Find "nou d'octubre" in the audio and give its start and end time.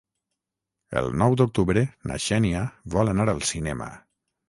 1.23-1.85